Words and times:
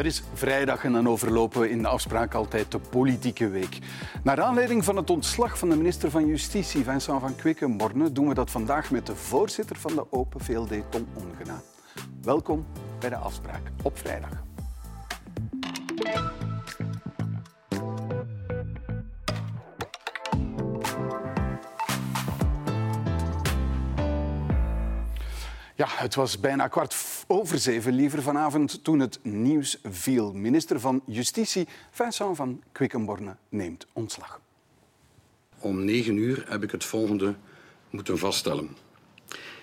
Het 0.00 0.08
is 0.08 0.22
vrijdag 0.34 0.84
en 0.84 0.92
dan 0.92 1.08
overlopen 1.08 1.60
we 1.60 1.70
in 1.70 1.82
de 1.82 1.88
afspraak 1.88 2.34
altijd 2.34 2.72
de 2.72 2.78
politieke 2.78 3.48
week. 3.48 3.78
Naar 4.22 4.42
aanleiding 4.42 4.84
van 4.84 4.96
het 4.96 5.10
ontslag 5.10 5.58
van 5.58 5.68
de 5.68 5.76
minister 5.76 6.10
van 6.10 6.26
Justitie, 6.26 6.84
Vincent 6.84 7.20
van 7.20 7.36
Quickenborne, 7.36 8.12
doen 8.12 8.28
we 8.28 8.34
dat 8.34 8.50
vandaag 8.50 8.90
met 8.90 9.06
de 9.06 9.16
voorzitter 9.16 9.76
van 9.76 9.94
de 9.94 10.12
Open 10.12 10.40
VLD, 10.40 10.72
Tom 10.90 11.06
Ongena. 11.14 11.60
Welkom 12.22 12.66
bij 13.00 13.08
de 13.08 13.16
afspraak 13.16 13.62
op 13.82 13.98
vrijdag. 13.98 14.30
Ja, 25.74 25.86
het 25.88 26.14
was 26.14 26.40
bijna 26.40 26.68
kwart 26.68 26.94
over 27.30 27.58
zeven, 27.58 27.92
liever 27.92 28.22
vanavond, 28.22 28.84
toen 28.84 28.98
het 28.98 29.18
nieuws 29.22 29.78
viel. 29.82 30.32
Minister 30.32 30.80
van 30.80 31.02
Justitie, 31.06 31.68
Vincent 31.90 32.36
van 32.36 32.62
Quickenborne, 32.72 33.36
neemt 33.48 33.86
ontslag. 33.92 34.40
Om 35.58 35.84
negen 35.84 36.16
uur 36.16 36.44
heb 36.48 36.62
ik 36.62 36.70
het 36.70 36.84
volgende 36.84 37.34
moeten 37.90 38.18
vaststellen. 38.18 38.68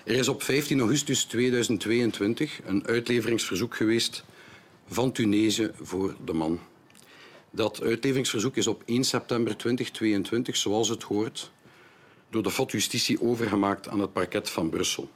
Er 0.04 0.16
is 0.16 0.28
op 0.28 0.44
15 0.44 0.80
augustus 0.80 1.24
2022 1.24 2.60
een 2.66 2.88
uitleveringsverzoek 2.88 3.76
geweest 3.76 4.24
van 4.88 5.12
Tunesië 5.12 5.72
voor 5.82 6.16
de 6.26 6.34
man. 6.34 6.60
Dat 7.50 7.82
uitleveringsverzoek 7.82 8.56
is 8.56 8.68
op 8.68 8.84
1 8.86 9.04
september 9.04 9.58
2022, 9.58 10.56
zoals 10.56 10.90
het 10.90 11.04
hoort, 11.04 11.52
door 12.30 12.44
de 12.44 12.52
FOD 12.52 12.72
Justitie 12.72 13.22
overgemaakt 13.22 13.88
aan 13.88 14.00
het 14.00 14.14
parket 14.14 14.50
van 14.50 14.70
Brussel. 14.70 15.10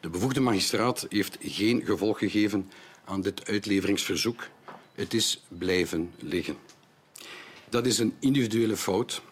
De 0.00 0.08
bevoegde 0.08 0.40
magistraat 0.40 1.06
heeft 1.08 1.36
geen 1.40 1.84
gevolg 1.84 2.18
gegeven 2.18 2.70
aan 3.04 3.20
dit 3.20 3.46
uitleveringsverzoek. 3.46 4.46
Het 4.94 5.14
is 5.14 5.44
blijven 5.48 6.12
liggen. 6.18 6.56
Dat 7.68 7.86
is 7.86 7.98
een 7.98 8.14
individuele 8.18 8.76
fout. 8.76 9.22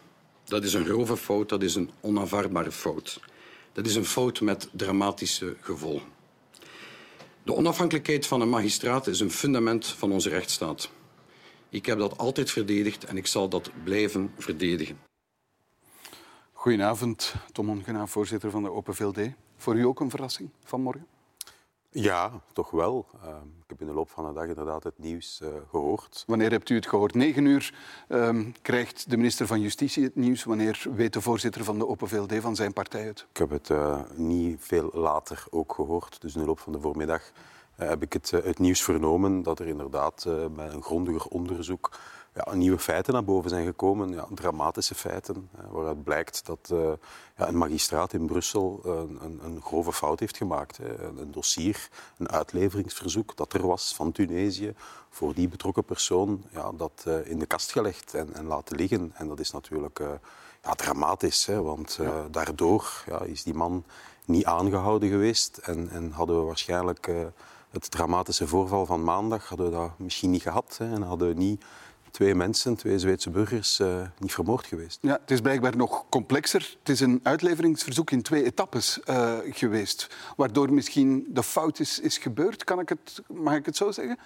Dat 0.44 0.64
is 0.64 0.74
een 0.74 0.84
grove 0.84 1.16
fout. 1.16 1.48
Dat 1.48 1.62
is 1.62 1.74
een 1.74 1.90
onaanvaardbare 2.00 2.72
fout. 2.72 3.20
Dat 3.72 3.86
is 3.86 3.94
een 3.94 4.04
fout 4.04 4.40
met 4.40 4.68
dramatische 4.72 5.56
gevolgen. 5.60 6.08
De 7.42 7.54
onafhankelijkheid 7.54 8.26
van 8.26 8.40
een 8.40 8.48
magistraat 8.48 9.06
is 9.06 9.20
een 9.20 9.30
fundament 9.30 9.86
van 9.86 10.12
onze 10.12 10.28
rechtsstaat. 10.28 10.90
Ik 11.68 11.86
heb 11.86 11.98
dat 11.98 12.18
altijd 12.18 12.50
verdedigd 12.50 13.04
en 13.04 13.16
ik 13.16 13.26
zal 13.26 13.48
dat 13.48 13.70
blijven 13.84 14.32
verdedigen. 14.38 14.98
Goedenavond, 16.52 17.34
Tom 17.52 17.70
Ongenaaf, 17.70 18.10
voorzitter 18.10 18.50
van 18.50 18.62
de 18.62 18.70
Open 18.70 18.94
VLD. 18.94 19.18
Voor 19.56 19.76
u 19.76 19.84
ook 19.84 20.00
een 20.00 20.10
verrassing 20.10 20.50
vanmorgen? 20.64 21.06
Ja, 21.98 22.30
toch 22.52 22.70
wel. 22.70 23.06
Uh, 23.24 23.28
ik 23.62 23.64
heb 23.66 23.80
in 23.80 23.86
de 23.86 23.92
loop 23.92 24.10
van 24.10 24.26
de 24.26 24.32
dag 24.32 24.46
inderdaad 24.46 24.84
het 24.84 24.98
nieuws 24.98 25.40
uh, 25.42 25.48
gehoord. 25.70 26.24
Wanneer 26.26 26.50
hebt 26.50 26.68
u 26.68 26.74
het 26.74 26.86
gehoord? 26.86 27.14
Negen 27.14 27.44
uur 27.44 27.74
um, 28.08 28.54
krijgt 28.62 29.10
de 29.10 29.16
minister 29.16 29.46
van 29.46 29.60
Justitie 29.60 30.04
het 30.04 30.16
nieuws. 30.16 30.44
Wanneer 30.44 30.86
weet 30.94 31.12
de 31.12 31.20
voorzitter 31.20 31.64
van 31.64 31.78
de 31.78 31.86
Open 31.86 32.08
VLD 32.08 32.34
van 32.40 32.56
zijn 32.56 32.72
partij 32.72 33.02
het? 33.02 33.26
Ik 33.30 33.36
heb 33.36 33.50
het 33.50 33.68
uh, 33.68 34.00
niet 34.14 34.56
veel 34.60 34.90
later 34.92 35.44
ook 35.50 35.74
gehoord. 35.74 36.20
Dus 36.20 36.34
in 36.34 36.40
de 36.40 36.46
loop 36.46 36.58
van 36.58 36.72
de 36.72 36.80
voormiddag 36.80 37.30
heb 37.74 38.02
ik 38.02 38.12
het, 38.12 38.30
het 38.30 38.58
nieuws 38.58 38.82
vernomen 38.82 39.42
dat 39.42 39.58
er 39.58 39.66
inderdaad 39.66 40.26
met 40.54 40.72
een 40.72 40.82
grondiger 40.82 41.26
onderzoek 41.30 41.98
ja, 42.36 42.54
nieuwe 42.54 42.78
feiten 42.78 43.12
naar 43.12 43.24
boven 43.24 43.50
zijn 43.50 43.66
gekomen, 43.66 44.12
ja, 44.12 44.26
dramatische 44.34 44.94
feiten, 44.94 45.50
waaruit 45.70 46.04
blijkt 46.04 46.46
dat 46.46 46.70
uh, 46.72 46.92
ja, 47.36 47.48
een 47.48 47.58
magistraat 47.58 48.12
in 48.12 48.26
Brussel 48.26 48.80
een, 48.84 49.18
een, 49.22 49.40
een, 49.44 49.62
grove 49.62 49.92
fout 49.92 50.20
heeft 50.20 50.36
gemaakt. 50.36 50.76
Hè. 50.76 51.04
Een 51.04 51.32
dossier, 51.32 51.88
een 52.18 52.30
uitleveringsverzoek 52.30 53.36
dat 53.36 53.52
er 53.52 53.66
was 53.66 53.94
van 53.94 54.12
Tunesië 54.12 54.74
voor 55.10 55.34
die 55.34 55.48
betrokken 55.48 55.84
persoon, 55.84 56.44
ja, 56.52 56.72
dat 56.72 57.04
uh, 57.08 57.30
in 57.30 57.38
de 57.38 57.46
kast 57.46 57.72
gelegd 57.72 58.14
en, 58.14 58.34
en, 58.34 58.44
laten 58.44 58.76
liggen. 58.76 59.12
En 59.14 59.28
dat 59.28 59.40
is 59.40 59.50
natuurlijk 59.50 59.98
uh, 59.98 60.08
ja, 60.62 60.74
dramatisch, 60.74 61.46
hè, 61.46 61.62
want 61.62 61.98
daardoor 62.30 63.04
ja, 63.06 63.20
is 63.20 63.42
die 63.42 63.54
man 63.54 63.84
niet 64.24 64.44
aangehouden 64.44 65.08
geweest 65.08 65.56
en, 65.56 65.90
en 65.90 66.10
hadden 66.10 66.38
we 66.38 66.42
waarschijnlijk 66.42 67.10
het 67.70 67.90
dramatische 67.90 68.46
voorval 68.46 68.86
van 68.86 69.04
maandag 69.04 69.48
hadden 69.48 69.66
we 69.66 69.76
dat 69.76 69.98
misschien 69.98 70.30
niet 70.30 70.42
gehad 70.42 70.76
hè, 70.78 70.94
en 70.94 71.02
hadden 71.02 71.28
we 71.28 71.34
niet 71.34 71.64
twee 72.16 72.34
mensen, 72.34 72.76
twee 72.76 72.98
Zweedse 72.98 73.30
burgers, 73.30 73.80
uh, 73.80 74.02
niet 74.18 74.34
vermoord 74.34 74.66
geweest. 74.66 74.98
Ja, 75.00 75.18
het 75.20 75.30
is 75.30 75.40
blijkbaar 75.40 75.76
nog 75.76 76.04
complexer. 76.08 76.76
Het 76.78 76.88
is 76.88 77.00
een 77.00 77.20
uitleveringsverzoek 77.22 78.10
in 78.10 78.22
twee 78.22 78.44
etappes 78.44 79.00
uh, 79.10 79.32
geweest, 79.44 80.16
waardoor 80.36 80.72
misschien 80.72 81.26
de 81.28 81.42
fout 81.42 81.80
is, 81.80 82.00
is 82.00 82.18
gebeurd. 82.18 82.64
Kan 82.64 82.80
ik 82.80 82.88
het, 82.88 83.22
mag 83.28 83.54
ik 83.54 83.66
het 83.66 83.76
zo 83.76 83.90
zeggen? 83.90 84.18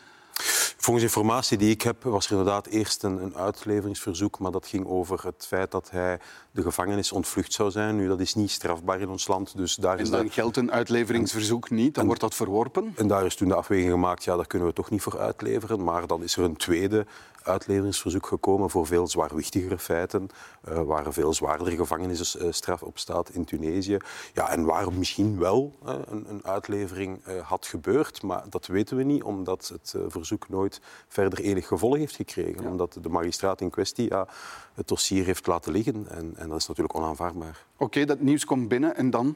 Volgens 0.77 1.05
informatie 1.05 1.59
die 1.59 1.71
ik 1.71 1.83
heb 1.83 2.03
was 2.03 2.27
er 2.27 2.31
inderdaad 2.31 2.67
eerst 2.67 3.03
een, 3.03 3.23
een, 3.23 3.37
uitleveringsverzoek, 3.37 4.39
maar 4.39 4.51
dat 4.51 4.67
ging 4.67 4.87
over 4.87 5.25
het 5.25 5.47
feit 5.47 5.71
dat 5.71 5.91
hij 5.91 6.19
de 6.51 6.63
gevangenis 6.63 7.13
ontvlucht 7.13 7.53
zou 7.53 7.71
zijn. 7.71 7.97
Nu, 7.97 8.09
dat 8.09 8.21
is 8.21 8.35
niet 8.35 8.51
strafbaar 8.51 9.01
in 9.01 9.09
ons 9.09 9.27
land. 9.27 9.57
Dus 9.57 9.75
daar 9.75 9.99
en 9.99 10.11
dan 10.11 10.31
geldt 10.31 10.57
een 10.57 10.73
uitleveringsverzoek 10.73 11.71
niet, 11.71 11.95
dan 11.95 12.07
wordt 12.07 12.21
dat 12.21 12.35
verworpen? 12.35 12.93
En 12.97 13.09
daar 13.09 13.27
is 13.27 13.35
toen 13.35 13.49
de 13.49 13.55
afweging 13.55 13.91
gemaakt, 13.91 14.25
ja, 14.25 14.37
daar 14.37 14.47
kunnen 14.47 14.69
we 14.69 14.75
toch 14.75 14.91
niet 14.91 15.03
voor 15.03 15.19
uitleveren. 15.19 15.85
Maar 15.85 16.07
dan 16.07 16.23
is 16.23 16.37
er 16.37 16.45
een 16.45 16.57
tweede 16.57 17.07
uitleveringsverzoek 17.43 18.27
gekomen 18.27 18.71
voor 18.71 18.87
veel 18.87 19.09
zwaarwichtigere 19.09 19.79
feiten, 19.79 20.29
uh, 20.69 20.83
waar 20.83 21.07
een 21.07 21.13
veel 21.13 21.35
zwaardere 21.35 21.77
gevangenisstraf 21.77 22.83
op 22.83 22.99
staat 22.99 23.31
in 23.31 23.45
Tunesië. 23.45 23.97
Ja, 24.35 24.51
en 24.51 24.65
waar 24.65 24.93
misschien 24.93 25.39
wel 25.39 25.75
uh, 25.87 25.95
een, 26.07 26.25
een, 26.29 26.45
uitlevering 26.45 27.21
uh, 27.29 27.41
had 27.41 27.67
gebeurd, 27.67 28.23
maar 28.23 28.45
dat 28.49 28.67
weten 28.67 28.97
we 28.97 29.03
niet, 29.03 29.23
omdat 29.23 29.69
het 29.69 29.95
verzoek 30.09 30.49
nooit 30.49 30.81
verder 31.09 31.41
enig 31.41 31.67
gevolg 31.67 31.97
heeft 31.97 32.17
gekregen. 32.17 32.63
Ja. 32.63 32.69
Omdat 32.69 32.99
de 33.03 33.09
magistraat 33.09 33.61
in 33.61 33.71
kwestie 33.71 34.09
ja, 34.09 34.29
het 34.75 34.89
dossier 34.89 35.25
heeft 35.25 35.47
laten 35.47 35.73
liggen. 35.73 36.07
En, 36.09 36.33
en 36.37 36.49
dat 36.49 36.59
is 36.59 36.67
natuurlijk 36.67 36.97
onaanvaardbaar. 36.97 37.65
Oké, 37.75 37.85
okay, 37.85 38.05
dat 38.05 38.21
nieuws 38.21 38.45
komt 38.45 38.69
binnen 38.69 38.97
en 38.97 39.11
dan? 39.11 39.35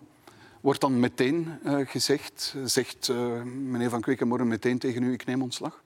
Wordt 0.61 0.81
dan 0.81 1.01
meteen 1.01 1.59
gezegd, 1.65 2.57
zegt 2.65 3.09
meneer 3.45 3.91
Van 3.91 4.01
Quickenborne 4.01 4.45
meteen 4.45 4.79
tegen 4.79 5.03
u, 5.03 5.13
ik 5.13 5.25
neem 5.25 5.43
ontslag? 5.43 5.84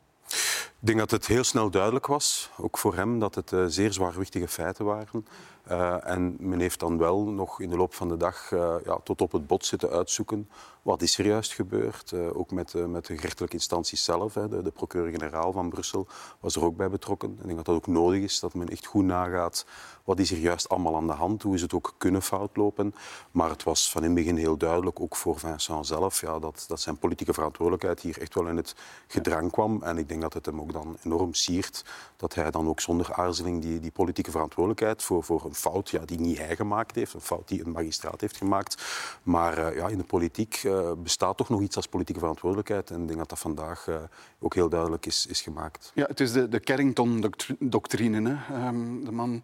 Ik 0.81 0.87
denk 0.87 0.99
dat 0.99 1.11
het 1.11 1.27
heel 1.27 1.44
snel 1.44 1.71
duidelijk 1.71 2.06
was, 2.06 2.50
ook 2.56 2.78
voor 2.78 2.94
hem, 2.94 3.19
dat 3.19 3.34
het 3.34 3.53
uh, 3.53 3.65
zeer 3.66 3.93
zwaarwichtige 3.93 4.49
feiten 4.49 4.84
waren. 4.84 5.27
Uh, 5.71 6.06
en 6.06 6.37
men 6.39 6.61
heeft 6.61 6.81
dan 6.81 6.99
wel 6.99 7.25
nog 7.25 7.61
in 7.61 7.71
de 7.71 7.77
loop 7.77 7.95
van 7.95 8.09
de 8.09 8.17
dag 8.17 8.51
uh, 8.51 8.75
ja, 8.84 8.99
tot 9.05 9.21
op 9.21 9.33
het 9.33 9.47
bot 9.47 9.67
zitten 9.67 9.91
uitzoeken 9.91 10.49
wat 10.83 11.03
is 11.03 11.19
er 11.19 11.27
juist 11.27 11.53
gebeurd. 11.53 12.12
ook 12.15 12.51
met, 12.51 12.75
met 12.75 13.06
de 13.06 13.17
gerechtelijke 13.17 13.55
instanties 13.55 14.05
zelf. 14.05 14.34
Hè. 14.34 14.49
De, 14.49 14.62
de 14.62 14.71
procureur-generaal 14.71 15.53
van 15.53 15.69
Brussel 15.69 16.06
was 16.41 16.56
er 16.56 16.65
ook 16.65 16.77
bij 16.77 16.91
betrokken. 16.91 17.31
Ik 17.31 17.45
denk 17.45 17.56
dat 17.56 17.65
dat 17.65 17.75
ook 17.75 17.87
nodig 17.87 18.23
is, 18.23 18.41
dat 18.41 18.55
men 18.55 18.69
echt 18.69 18.87
goed 18.87 19.05
nagaat 19.05 19.67
wat 20.09 20.19
is 20.19 20.31
er 20.31 20.39
juist 20.39 20.69
allemaal 20.69 20.97
aan 20.97 21.06
de 21.06 21.12
hand? 21.12 21.43
Hoe 21.43 21.55
is 21.55 21.62
het 21.62 21.75
ook 21.75 21.95
kunnen 21.99 22.23
foutlopen? 22.23 22.95
Maar 23.31 23.50
het 23.50 23.62
was 23.62 23.91
van 23.91 24.03
in 24.03 24.06
het 24.06 24.19
begin 24.19 24.37
heel 24.37 24.56
duidelijk, 24.56 25.00
ook 25.00 25.17
voor 25.17 25.39
Vincent 25.39 25.87
zelf, 25.87 26.21
ja, 26.21 26.39
dat, 26.39 26.65
dat 26.69 26.81
zijn 26.81 26.99
politieke 26.99 27.33
verantwoordelijkheid 27.33 28.00
hier 28.00 28.21
echt 28.21 28.35
wel 28.35 28.47
in 28.47 28.56
het 28.56 28.75
gedrang 29.06 29.50
kwam. 29.50 29.83
En 29.83 29.99
ik 29.99 30.09
denk 30.09 30.21
dat 30.21 30.35
het 30.35 30.47
hem 30.47 30.61
ook 30.61 30.73
dan 30.73 30.97
enorm 31.05 31.35
siert 31.35 31.85
dat 32.17 32.35
hij 32.35 32.50
dan 32.50 32.69
ook 32.69 32.81
zonder 32.81 33.15
aarzeling 33.15 33.62
die, 33.62 33.81
die 33.81 33.91
politieke 33.91 34.31
verantwoordelijkheid 34.31 35.03
voor, 35.03 35.25
voor 35.25 35.45
een 35.45 35.55
fout 35.59 35.91
ja, 35.91 36.05
die 36.05 36.21
niet 36.21 36.39
hij 36.39 36.57
gemaakt 36.57 36.95
heeft, 36.95 37.15
een 37.15 37.21
fout 37.21 37.49
die 37.49 37.65
een 37.65 37.73
magistraat 37.73 38.21
heeft 38.21 38.37
gemaakt. 38.37 38.83
Maar 39.23 39.59
uh, 39.59 39.77
ja, 39.77 39.89
in 39.89 39.99
de 39.99 40.05
politiek 40.05 40.63
uh, 40.63 40.93
bestaat 41.03 41.37
toch 41.37 41.49
nog 41.49 41.61
iets 41.61 41.77
als 41.77 41.87
politieke 41.87 42.21
verantwoordelijkheid. 42.21 42.91
En 42.91 43.01
ik 43.01 43.07
denk 43.07 43.19
dat 43.19 43.29
dat 43.29 43.39
vandaag 43.39 43.87
uh, 43.87 43.97
ook 44.41 44.55
heel 44.55 44.69
duidelijk 44.69 45.07
is, 45.07 45.27
is 45.27 45.41
gemaakt. 45.41 45.93
Ja, 45.95 46.05
het 46.07 46.21
is 46.21 46.33
de, 46.33 46.49
de 46.49 46.61
Carrington-doctrine. 46.61 48.39
Um, 48.53 49.05
de 49.05 49.13
man 49.13 49.43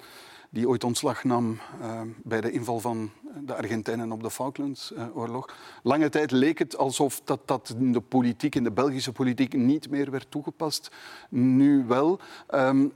die 0.50 0.68
ooit 0.68 0.84
ontslag 0.84 1.24
nam 1.24 1.58
uh, 1.80 2.00
bij 2.22 2.40
de 2.40 2.50
inval 2.50 2.80
van 2.80 3.10
de 3.40 3.54
Argentijnen 3.54 4.12
op 4.12 4.22
de 4.22 4.30
Falklandsoorlog. 4.30 5.48
Lange 5.82 6.08
tijd 6.08 6.30
leek 6.30 6.58
het 6.58 6.76
alsof 6.76 7.20
dat, 7.24 7.40
dat 7.44 7.74
in 7.78 7.92
de 7.92 8.00
politiek, 8.00 8.54
in 8.54 8.64
de 8.64 8.72
Belgische 8.72 9.12
politiek, 9.12 9.52
niet 9.52 9.90
meer 9.90 10.10
werd 10.10 10.30
toegepast. 10.30 10.90
Nu 11.28 11.84
wel. 11.86 12.20
Um, 12.54 12.92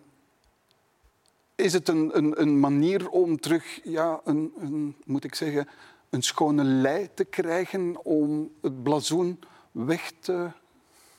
is 1.59 1.73
het 1.73 1.89
een, 1.89 2.17
een, 2.17 2.41
een, 2.41 2.61
manier 2.61 3.09
om 3.09 3.41
terug, 3.41 3.81
ja, 3.83 4.21
een, 4.25 4.53
een, 4.59 4.97
moet 5.05 5.25
ik 5.25 5.35
zeggen, 5.35 5.69
een 6.11 6.23
schone 6.23 6.65
lei 6.65 7.09
te 7.15 7.25
krijgen 7.25 8.05
om 8.05 8.51
het 8.63 8.83
blazoen 8.83 9.39
weg 9.71 10.13
te 10.21 10.51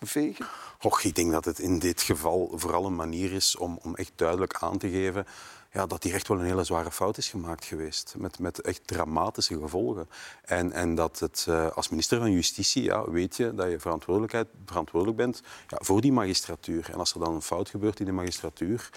vegen? 0.01 0.45
Och, 0.81 1.03
ik 1.03 1.15
denk 1.15 1.31
dat 1.31 1.45
het 1.45 1.59
in 1.59 1.80
dit 1.80 2.01
geval 2.01 2.51
vooral 2.56 2.86
een 2.86 2.95
manier 2.95 3.31
is 3.31 3.57
om, 3.57 3.80
om 3.81 3.95
echt 3.95 4.12
duidelijk 4.15 4.53
aan 4.59 4.77
te 4.77 4.89
geven 4.89 5.25
ja, 5.71 5.86
dat 5.86 6.04
hier 6.04 6.13
echt 6.13 6.27
wel 6.27 6.39
een 6.39 6.45
hele 6.45 6.63
zware 6.63 6.92
fout 6.92 7.18
is 7.18 7.30
gemaakt 7.30 7.66
geweest. 7.66 8.13
Met, 8.18 8.39
met 8.39 8.62
echt 8.62 8.88
dramatische 8.88 9.60
gevolgen. 9.60 10.10
En, 10.45 10.71
en 10.71 10.95
dat 10.95 11.19
het 11.19 11.45
uh, 11.50 11.68
als 11.69 11.89
minister 11.89 12.19
van 12.19 12.31
Justitie 12.31 12.83
ja, 12.83 13.12
weet 13.12 13.36
je 13.36 13.54
dat 13.54 13.69
je 13.69 13.80
verantwoordelijkheid, 13.80 14.48
verantwoordelijk 14.66 15.18
bent 15.18 15.42
ja, 15.68 15.77
voor 15.81 16.01
die 16.01 16.12
magistratuur. 16.12 16.89
En 16.92 17.00
als 17.00 17.13
er 17.13 17.19
dan 17.19 17.33
een 17.33 17.42
fout 17.42 17.69
gebeurt 17.69 18.00
in 18.00 18.06
de 18.06 18.12
magistratuur 18.12 18.89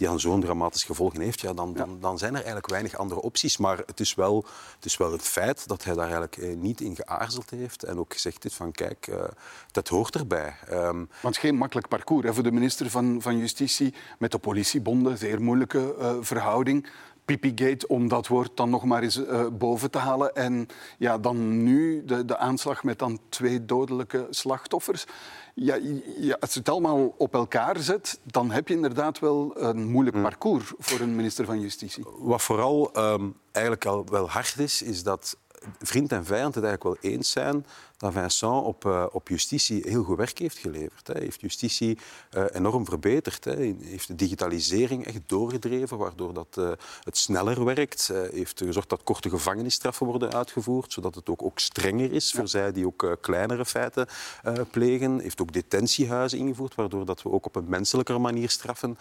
die 0.00 0.08
aan 0.08 0.20
zo'n 0.20 0.40
dramatische 0.40 0.86
gevolgen 0.86 1.20
heeft, 1.20 1.40
ja, 1.40 1.52
dan, 1.52 1.74
dan, 1.74 2.00
dan, 2.00 2.18
zijn 2.18 2.30
er 2.30 2.36
eigenlijk 2.36 2.68
weinig 2.68 2.96
andere 2.96 3.20
opties. 3.20 3.56
Maar 3.56 3.78
het 3.86 4.00
is 4.00 4.14
wel 4.14 4.44
het, 4.74 4.84
is 4.84 4.96
wel 4.96 5.12
het 5.12 5.22
feit 5.22 5.68
dat 5.68 5.84
hij 5.84 5.94
daar 5.94 6.02
eigenlijk 6.02 6.36
eh, 6.36 6.56
niet 6.56 6.80
in 6.80 6.96
geaarzeld 6.96 7.50
heeft 7.50 7.82
en 7.82 7.98
ook 7.98 8.12
gezegd 8.12 8.42
heeft 8.42 8.54
van 8.54 8.72
kijk, 8.72 9.06
uh, 9.06 9.24
dat 9.70 9.88
hoort 9.88 10.14
erbij. 10.14 10.54
Um, 10.70 11.08
Want 11.22 11.36
geen 11.36 11.56
makkelijk 11.56 11.88
parcours 11.88 12.26
hè, 12.26 12.34
voor 12.34 12.42
de 12.42 12.52
minister 12.52 12.90
van, 12.90 13.22
van 13.22 13.38
Justitie 13.38 13.94
met 14.18 14.32
de 14.32 14.38
politiebonden, 14.38 15.18
zeer 15.18 15.42
moeilijke 15.42 15.94
uh, 15.98 16.16
verhouding. 16.20 16.86
Pipigate, 17.24 17.88
om 17.88 18.08
dat 18.08 18.26
woord 18.26 18.56
dan 18.56 18.70
nog 18.70 18.84
maar 18.84 19.02
eens 19.02 19.16
uh, 19.16 19.46
boven 19.52 19.90
te 19.90 19.98
halen. 19.98 20.34
En 20.34 20.66
ja, 20.98 21.18
dan 21.18 21.62
nu 21.62 22.04
de, 22.04 22.24
de 22.24 22.36
aanslag 22.36 22.84
met 22.84 22.98
dan 22.98 23.18
twee 23.28 23.64
dodelijke 23.64 24.26
slachtoffers. 24.30 25.04
Ja, 25.54 25.78
ja, 26.16 26.36
als 26.40 26.52
je 26.52 26.58
het 26.58 26.68
allemaal 26.68 27.14
op 27.18 27.34
elkaar 27.34 27.78
zet, 27.78 28.20
dan 28.24 28.50
heb 28.50 28.68
je 28.68 28.74
inderdaad 28.74 29.18
wel 29.18 29.52
een 29.60 29.90
moeilijk 29.90 30.16
hmm. 30.16 30.24
parcours 30.24 30.72
voor 30.78 31.00
een 31.00 31.16
minister 31.16 31.44
van 31.44 31.60
Justitie. 31.60 32.04
Wat 32.18 32.42
vooral 32.42 32.90
um, 32.96 33.36
eigenlijk 33.52 33.86
al 33.86 34.06
wel 34.10 34.30
hard 34.30 34.58
is, 34.58 34.82
is 34.82 35.02
dat 35.02 35.36
vriend 35.80 36.12
en 36.12 36.24
vijand 36.24 36.54
het 36.54 36.64
eigenlijk 36.64 37.02
wel 37.02 37.12
eens 37.12 37.30
zijn 37.30 37.64
dat 38.00 38.12
Vincent 38.12 38.64
op, 38.64 38.84
uh, 38.84 39.06
op 39.12 39.28
justitie 39.28 39.82
heel 39.86 40.02
goed 40.02 40.16
werk 40.16 40.38
heeft 40.38 40.58
geleverd. 40.58 41.06
Hij 41.06 41.20
heeft 41.20 41.40
justitie 41.40 41.98
uh, 42.36 42.44
enorm 42.52 42.84
verbeterd. 42.84 43.44
Hij 43.44 43.76
heeft 43.80 44.08
de 44.08 44.14
digitalisering 44.14 45.06
echt 45.06 45.20
doorgedreven, 45.26 45.98
waardoor 45.98 46.32
dat, 46.32 46.56
uh, 46.58 46.70
het 47.02 47.16
sneller 47.16 47.64
werkt. 47.64 48.06
Hij 48.06 48.30
heeft 48.32 48.58
gezorgd 48.58 48.88
dat 48.88 49.02
korte 49.02 49.30
gevangenisstraffen 49.30 50.06
worden 50.06 50.32
uitgevoerd, 50.32 50.92
zodat 50.92 51.14
het 51.14 51.28
ook, 51.28 51.42
ook 51.42 51.58
strenger 51.58 52.12
is 52.12 52.30
voor 52.30 52.40
ja. 52.40 52.46
zij 52.46 52.72
die 52.72 52.86
ook 52.86 53.18
kleinere 53.20 53.64
feiten 53.64 54.06
plegen. 54.70 55.12
Hij 55.12 55.22
heeft 55.22 55.40
ook 55.40 55.52
detentiehuizen 55.52 56.38
ingevoerd, 56.38 56.74
waardoor 56.74 57.04
dat 57.04 57.22
we 57.22 57.30
ook 57.30 57.46
op 57.46 57.56
een 57.56 57.68
menselijkere 57.68 58.18
manier 58.18 58.50
straffen 58.50 58.98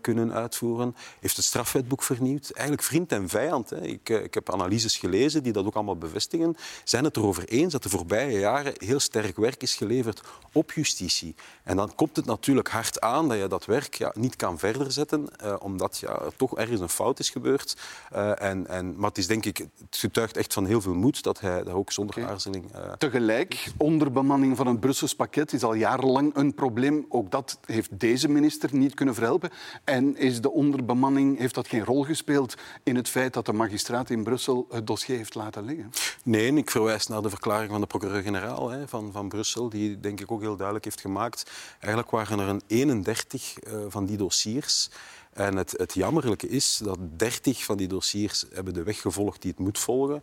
kunnen 0.00 0.32
uitvoeren. 0.32 0.92
Hij 0.94 1.16
heeft 1.20 1.36
het 1.36 1.44
strafwetboek 1.44 2.02
vernieuwd. 2.02 2.50
Eigenlijk 2.50 2.86
vriend 2.86 3.12
en 3.12 3.28
vijand. 3.28 3.70
Hè. 3.70 3.80
Ik, 3.80 4.08
ik 4.08 4.34
heb 4.34 4.52
analyses 4.52 4.96
gelezen 4.96 5.42
die 5.42 5.52
dat 5.52 5.66
ook 5.66 5.74
allemaal 5.74 5.98
bevestigen. 6.00 6.56
Zijn 6.84 7.04
het 7.04 7.16
erover 7.16 7.44
eens 7.48 7.72
dat 7.72 7.82
de 7.82 7.88
voorbije 7.88 8.38
jaren 8.38 8.72
heel 8.76 9.00
sterk 9.00 9.36
werk 9.36 9.62
is 9.62 9.74
geleverd 9.74 10.20
op 10.52 10.72
justitie. 10.72 11.34
En 11.62 11.76
dan 11.76 11.94
komt 11.94 12.16
het 12.16 12.24
natuurlijk 12.24 12.68
hard 12.68 13.00
aan 13.00 13.28
dat 13.28 13.38
je 13.38 13.48
dat 13.48 13.64
werk 13.64 13.94
ja, 13.94 14.12
niet 14.14 14.36
kan 14.36 14.58
verder 14.58 14.92
zetten, 14.92 15.28
uh, 15.44 15.54
omdat 15.58 15.98
ja, 15.98 16.20
er 16.20 16.36
toch 16.36 16.58
ergens 16.58 16.80
een 16.80 16.88
fout 16.88 17.18
is 17.18 17.30
gebeurd. 17.30 17.76
Uh, 18.12 18.42
en, 18.42 18.66
en, 18.66 18.96
maar 18.96 19.08
het 19.08 19.18
is 19.18 19.26
denk 19.26 19.44
ik, 19.44 19.56
het 19.56 19.96
getuigt 19.96 20.36
echt 20.36 20.52
van 20.52 20.66
heel 20.66 20.80
veel 20.80 20.94
moed 20.94 21.22
dat 21.22 21.40
hij 21.40 21.62
dat 21.62 21.74
ook 21.74 21.92
zonder 21.92 22.16
okay. 22.16 22.30
aarzeling. 22.30 22.74
Uh, 22.74 22.92
Tegelijk, 22.92 23.72
onderbemanning 23.76 24.56
van 24.56 24.66
het 24.66 24.80
Brussels 24.80 25.14
pakket 25.14 25.52
is 25.52 25.62
al 25.62 25.74
jarenlang 25.74 26.36
een 26.36 26.54
probleem. 26.54 27.06
Ook 27.08 27.30
dat 27.30 27.58
heeft 27.64 28.00
deze 28.00 28.28
minister 28.28 28.70
niet 28.72 28.94
kunnen 28.94 29.14
verhelpen. 29.14 29.50
En 29.84 30.16
is 30.16 30.40
de 30.40 30.50
onderbemanning, 30.50 31.38
heeft 31.38 31.54
dat 31.54 31.68
geen 31.68 31.84
rol 31.84 32.04
gespeeld 32.04 32.54
in 32.82 32.96
het 32.96 33.08
feit 33.08 33.32
dat 33.32 33.46
de 33.46 33.52
magistraat 33.52 34.10
in 34.10 34.22
Brussel 34.22 34.66
het 34.70 34.86
dossier 34.86 35.16
heeft 35.16 35.34
laten 35.34 35.64
liggen? 35.64 35.89
Nee, 36.24 36.52
ik 36.52 36.70
verwijs 36.70 37.06
naar 37.06 37.22
de 37.22 37.30
verklaring 37.30 37.70
van 37.70 37.80
de 37.80 37.86
procureur-generaal 37.86 38.72
van, 38.86 39.12
van 39.12 39.28
Brussel, 39.28 39.68
die 39.68 40.00
denk 40.00 40.20
ik 40.20 40.30
ook 40.30 40.40
heel 40.40 40.56
duidelijk 40.56 40.84
heeft 40.84 41.00
gemaakt. 41.00 41.50
Eigenlijk 41.78 42.10
waren 42.10 42.38
er 42.38 42.48
een 42.48 42.62
31 42.66 43.64
uh, 43.64 43.84
van 43.88 44.06
die 44.06 44.16
dossiers. 44.16 44.90
En 45.32 45.56
het, 45.56 45.74
het 45.76 45.94
jammerlijke 45.94 46.48
is 46.48 46.80
dat 46.82 46.98
30 47.16 47.64
van 47.64 47.76
die 47.76 47.88
dossiers 47.88 48.44
hebben 48.52 48.74
de 48.74 48.82
weg 48.82 49.00
gevolgd 49.00 49.42
die 49.42 49.50
het 49.50 49.60
moet 49.60 49.78
volgen. 49.78 50.22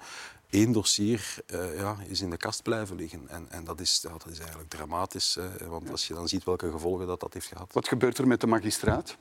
Eén 0.49 0.71
dossier 0.71 1.35
uh, 1.53 1.77
ja, 1.77 1.97
is 2.07 2.21
in 2.21 2.29
de 2.29 2.37
kast 2.37 2.63
blijven 2.63 2.95
liggen. 2.95 3.29
En, 3.29 3.45
en 3.49 3.63
dat, 3.63 3.79
is, 3.79 3.99
ja, 4.03 4.09
dat 4.09 4.27
is 4.27 4.39
eigenlijk 4.39 4.69
dramatisch. 4.69 5.37
Want 5.67 5.91
als 5.91 6.07
je 6.07 6.13
dan 6.13 6.27
ziet 6.27 6.43
welke 6.43 6.71
gevolgen 6.71 7.07
dat, 7.07 7.19
dat 7.19 7.33
heeft 7.33 7.47
gehad. 7.47 7.73
Wat 7.73 7.87
gebeurt 7.87 8.17
er 8.17 8.27
met 8.27 8.41
de 8.41 8.47
magistraat? 8.47 9.17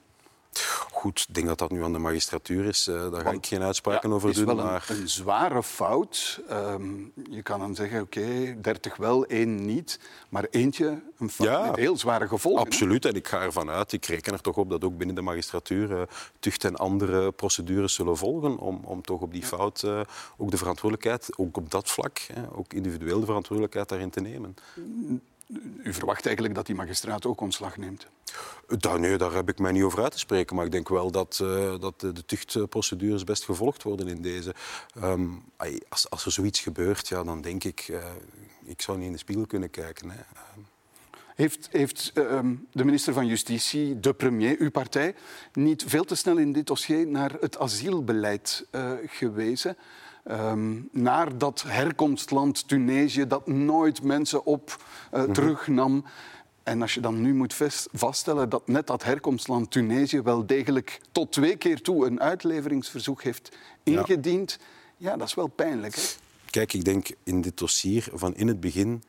Goed, 0.97 1.25
ik 1.29 1.35
denk 1.35 1.47
dat 1.47 1.59
dat 1.59 1.71
nu 1.71 1.85
aan 1.85 1.93
de 1.93 1.99
magistratuur 1.99 2.65
is. 2.65 2.89
Uh, 2.89 3.11
daar 3.11 3.21
ga 3.21 3.31
ik 3.31 3.47
geen 3.47 3.63
uitspraken 3.63 4.09
ja, 4.09 4.15
over 4.15 4.35
doen. 4.35 4.49
Het 4.49 4.49
is 4.49 4.55
wel 4.55 4.65
maar... 4.65 4.87
een, 4.89 5.01
een, 5.01 5.09
zware 5.09 5.63
fout. 5.63 6.41
Um, 6.51 7.13
je 7.31 7.43
kan 7.43 7.59
dan 7.59 7.75
zeggen, 7.75 8.01
oké, 8.01 8.19
okay, 8.19 8.61
30 8.61 8.97
wel, 8.97 9.27
één 9.27 9.67
niet. 9.67 10.01
Maar 10.29 10.47
eentje, 10.51 11.03
een 11.19 11.31
fout 11.31 11.49
ja, 11.49 11.67
met 11.67 11.77
heel 11.77 11.97
zware 11.97 12.29
gevolgen. 12.29 12.65
Absoluut, 12.65 13.05
en 13.05 13.15
ik 13.15 13.29
ga 13.29 13.41
ervan 13.41 13.71
uit, 13.71 13.93
ik 13.93 14.05
reken 14.05 14.33
er 14.33 14.41
toch 14.41 14.57
op 14.57 14.71
dat 14.71 14.85
ook 14.85 14.97
binnen 14.97 15.17
de 15.17 15.23
magistratuur 15.23 15.91
uh, 15.91 16.03
tucht 16.39 16.65
en 16.65 16.77
andere 16.77 17.33
procedures 17.33 17.95
zullen 17.95 18.17
volgen 18.17 18.59
om, 18.59 18.81
om 18.85 19.03
toch 19.03 19.21
op 19.21 19.33
die 19.33 19.45
fout 19.45 19.83
uh, 19.83 20.01
ook 20.37 20.51
de 20.51 20.57
verantwoordelijkheid, 20.57 21.39
ook 21.39 21.57
op 21.57 21.71
dat 21.71 21.91
vlak, 21.91 22.19
hè, 22.19 22.43
ook 22.53 22.73
individueel 22.73 23.21
de 23.21 23.27
verantwoordelijkheid 23.27 23.89
daarin 23.89 24.11
te 24.11 24.21
nemen. 24.21 24.57
U 25.83 25.93
verwacht 25.93 26.27
eigenlijk 26.27 26.55
dat 26.55 26.67
die 26.67 26.75
magistraat 26.75 27.27
ook 27.27 27.41
ontslag 27.41 27.77
neemt? 27.77 28.07
Daar, 28.67 29.01
nee, 29.01 29.17
daar 29.17 29.33
heb 29.33 29.49
ik 29.49 29.59
mij 29.59 29.73
niet 29.73 29.83
over 29.83 30.03
uit 30.03 30.13
te 30.13 30.19
spreken. 30.19 30.57
Maar 30.57 30.65
ik 30.65 30.73
denk 30.73 30.89
wel 30.89 31.11
dat, 31.11 31.41
uh, 31.43 31.81
dat 31.81 32.01
de 32.01 32.25
tuchtprocedures 32.27 33.25
best 33.25 33.45
gevolgd 33.45 33.83
worden 33.83 34.09
in 34.09 34.23
deze. 34.23 34.55
Um, 35.03 35.45
als, 35.89 36.11
als 36.11 36.25
er 36.25 36.33
zoiets 36.33 36.61
gebeurt, 36.61 37.09
ja, 37.09 37.25
dan 37.25 37.41
denk 37.41 37.65
ik... 37.65 37.89
Uh, 37.89 38.05
ik 38.65 38.83
zou 38.83 38.99
niet 38.99 39.07
in 39.07 39.13
de 39.13 39.19
spiegel 39.19 39.47
kunnen 39.47 39.71
kijken. 39.71 40.11
Hè. 40.11 40.21
Heeft, 41.35 41.69
heeft 41.71 42.13
uh, 42.15 42.41
de 42.73 42.85
minister 42.85 43.13
van 43.13 43.27
Justitie, 43.27 44.01
de 44.01 44.15
premier, 44.15 44.57
uw 44.59 44.71
partij, 44.71 45.15
niet 45.53 45.85
veel 45.87 46.05
te 46.05 46.15
snel 46.15 46.37
in 46.37 46.53
dit 46.53 46.67
dossier 46.67 47.07
naar 47.07 47.33
het 47.41 47.59
asielbeleid 47.59 48.67
uh, 48.71 48.91
gewezen? 49.07 49.77
Um, 50.31 50.89
naar 50.93 51.39
dat 51.39 51.65
herkomstland 51.67 52.69
Tunesië, 52.69 53.27
dat 53.27 53.47
nooit 53.47 54.03
mensen 54.03 54.45
op 54.45 54.83
mm-hmm. 55.13 55.33
terugnam. 55.33 56.05
En 56.67 56.83
als 56.83 56.95
je 56.95 57.01
dan 57.01 57.21
nu 57.21 57.35
moet 57.35 57.55
vaststellen 57.93 58.49
dat 58.49 58.69
net 58.69 58.87
dat 58.87 59.05
herkomstland 59.05 59.71
Tunesië 59.71 60.21
wel 60.21 60.47
degelijk 60.47 61.01
tot 61.13 61.33
twee 61.33 61.57
keer 61.57 61.83
toe 61.83 62.07
een 62.07 62.21
uitleveringsverzoek 62.21 63.23
heeft 63.23 63.57
ingediend, 63.83 64.59
ja, 64.97 65.11
ja 65.11 65.17
dat 65.17 65.27
is 65.27 65.35
wel 65.35 65.47
pijnlijk. 65.47 65.95
Hè? 65.95 66.03
Kijk, 66.51 66.73
ik 66.73 66.85
denk 66.85 67.09
in 67.23 67.41
dit 67.41 67.59
dossier 67.59 68.09
van 68.13 68.35
in 68.35 68.49
het 68.49 68.61
begin 68.61 69.03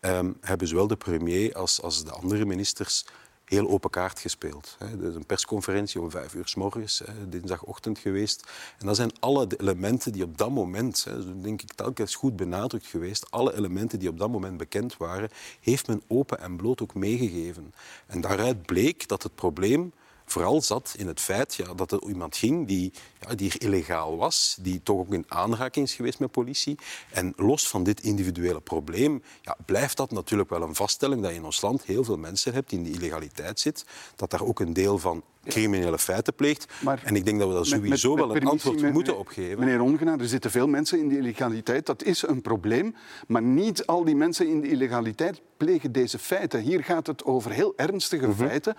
um, 0.00 0.36
hebben 0.40 0.68
zowel 0.68 0.86
de 0.86 0.96
premier 0.96 1.54
als, 1.54 1.82
als 1.82 2.04
de 2.04 2.10
andere 2.10 2.44
ministers 2.44 3.04
heel 3.48 3.68
open 3.68 3.90
kaart 3.90 4.18
gespeeld. 4.18 4.76
Er 4.80 5.08
is 5.08 5.14
een 5.14 5.26
persconferentie 5.26 6.00
om 6.00 6.10
vijf 6.10 6.34
uur 6.34 6.48
s 6.48 6.54
morgens, 6.54 7.02
dinsdagochtend 7.28 7.98
geweest. 7.98 8.48
En 8.78 8.86
dat 8.86 8.96
zijn 8.96 9.10
alle 9.20 9.46
elementen 9.56 10.12
die 10.12 10.22
op 10.22 10.38
dat 10.38 10.50
moment, 10.50 11.06
denk 11.42 11.62
ik 11.62 11.72
telkens 11.72 12.14
goed 12.14 12.36
benadrukt 12.36 12.86
geweest, 12.86 13.30
alle 13.30 13.56
elementen 13.56 13.98
die 13.98 14.08
op 14.08 14.18
dat 14.18 14.30
moment 14.30 14.56
bekend 14.56 14.96
waren, 14.96 15.30
heeft 15.60 15.86
men 15.86 16.02
open 16.06 16.40
en 16.40 16.56
bloot 16.56 16.82
ook 16.82 16.94
meegegeven. 16.94 17.74
En 18.06 18.20
daaruit 18.20 18.66
bleek 18.66 19.08
dat 19.08 19.22
het 19.22 19.34
probleem 19.34 19.92
vooral 20.30 20.62
zat 20.62 20.94
in 20.96 21.06
het 21.06 21.20
feit 21.20 21.54
ja, 21.54 21.74
dat 21.74 21.92
er 21.92 22.02
iemand 22.08 22.36
ging 22.36 22.66
die, 22.66 22.92
ja, 23.20 23.34
die 23.34 23.58
illegaal 23.58 24.16
was, 24.16 24.56
die 24.60 24.82
toch 24.82 24.98
ook 24.98 25.12
in 25.12 25.24
aanraking 25.28 25.86
is 25.86 25.94
geweest 25.94 26.18
met 26.18 26.30
politie. 26.30 26.78
En 27.12 27.32
los 27.36 27.68
van 27.68 27.84
dit 27.84 28.00
individuele 28.00 28.60
probleem 28.60 29.22
ja, 29.42 29.56
blijft 29.66 29.96
dat 29.96 30.10
natuurlijk 30.10 30.50
wel 30.50 30.62
een 30.62 30.74
vaststelling 30.74 31.22
dat 31.22 31.30
je 31.30 31.36
in 31.36 31.44
ons 31.44 31.60
land 31.60 31.84
heel 31.84 32.04
veel 32.04 32.18
mensen 32.18 32.52
hebt 32.52 32.70
die 32.70 32.78
in 32.78 32.84
de 32.84 32.90
illegaliteit 32.90 33.60
zitten, 33.60 33.86
dat 34.16 34.30
daar 34.30 34.42
ook 34.42 34.60
een 34.60 34.72
deel 34.72 34.98
van 34.98 35.22
criminele 35.44 35.98
feiten 35.98 36.34
pleegt. 36.34 36.72
Maar 36.80 37.02
en 37.04 37.16
ik 37.16 37.24
denk 37.24 37.38
dat 37.38 37.48
we 37.48 37.54
daar 37.54 37.66
sowieso 37.66 38.14
met, 38.14 38.18
met, 38.18 38.34
met 38.34 38.42
wel 38.42 38.42
een 38.42 38.58
antwoord 38.58 38.92
moeten 38.92 39.18
opgeven. 39.18 39.58
Meneer 39.58 39.80
Ongenaar, 39.80 40.18
er 40.18 40.28
zitten 40.28 40.50
veel 40.50 40.68
mensen 40.68 40.98
in 40.98 41.08
de 41.08 41.16
illegaliteit. 41.18 41.86
Dat 41.86 42.02
is 42.02 42.22
een 42.22 42.42
probleem. 42.42 42.94
Maar 43.26 43.42
niet 43.42 43.86
al 43.86 44.04
die 44.04 44.16
mensen 44.16 44.46
in 44.48 44.60
de 44.60 44.68
illegaliteit 44.68 45.40
plegen 45.56 45.92
deze 45.92 46.18
feiten. 46.18 46.60
Hier 46.60 46.84
gaat 46.84 47.06
het 47.06 47.24
over 47.24 47.50
heel 47.50 47.72
ernstige 47.76 48.26
mm 48.26 48.32
-hmm. 48.32 48.48
feiten 48.48 48.76